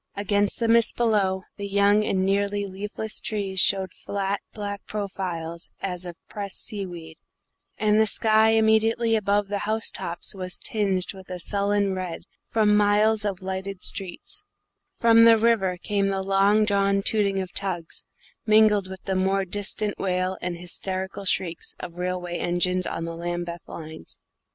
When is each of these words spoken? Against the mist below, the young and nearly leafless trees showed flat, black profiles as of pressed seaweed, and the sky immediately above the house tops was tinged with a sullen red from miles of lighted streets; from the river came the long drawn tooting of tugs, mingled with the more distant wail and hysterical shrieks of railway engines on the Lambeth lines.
Against 0.15 0.59
the 0.59 0.67
mist 0.67 0.95
below, 0.97 1.43
the 1.57 1.67
young 1.67 2.03
and 2.03 2.25
nearly 2.25 2.65
leafless 2.65 3.19
trees 3.19 3.59
showed 3.59 3.93
flat, 3.93 4.41
black 4.51 4.83
profiles 4.87 5.69
as 5.79 6.07
of 6.07 6.15
pressed 6.27 6.65
seaweed, 6.65 7.17
and 7.77 7.99
the 7.99 8.07
sky 8.07 8.49
immediately 8.53 9.15
above 9.15 9.47
the 9.47 9.59
house 9.69 9.91
tops 9.91 10.33
was 10.33 10.57
tinged 10.57 11.13
with 11.13 11.29
a 11.29 11.39
sullen 11.39 11.93
red 11.93 12.23
from 12.47 12.75
miles 12.75 13.25
of 13.25 13.43
lighted 13.43 13.83
streets; 13.83 14.41
from 14.95 15.23
the 15.23 15.37
river 15.37 15.77
came 15.77 16.07
the 16.07 16.23
long 16.23 16.65
drawn 16.65 17.03
tooting 17.03 17.39
of 17.39 17.53
tugs, 17.53 18.07
mingled 18.43 18.89
with 18.89 19.03
the 19.03 19.13
more 19.13 19.45
distant 19.45 19.99
wail 19.99 20.35
and 20.41 20.57
hysterical 20.57 21.25
shrieks 21.25 21.75
of 21.79 21.99
railway 21.99 22.39
engines 22.39 22.87
on 22.87 23.05
the 23.05 23.15
Lambeth 23.15 23.61
lines. 23.67 24.17